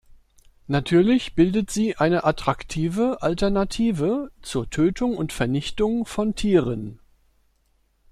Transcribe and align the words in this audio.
Natürlich 0.65 1.35
bildet 1.35 1.69
sie 1.69 1.95
eine 1.97 2.23
attraktive 2.23 3.19
Alternative 3.21 4.31
zur 4.41 4.67
Tötung 4.67 5.15
und 5.15 5.31
Vernichtung 5.31 6.07
von 6.07 6.33
Tieren. 6.33 6.97